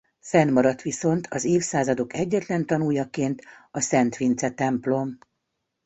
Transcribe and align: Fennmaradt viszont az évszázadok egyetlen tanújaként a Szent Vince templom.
Fennmaradt 0.19 0.81
viszont 0.81 1.27
az 1.29 1.43
évszázadok 1.43 2.13
egyetlen 2.13 2.65
tanújaként 2.65 3.43
a 3.71 3.79
Szent 3.79 4.17
Vince 4.17 4.49
templom. 4.49 5.17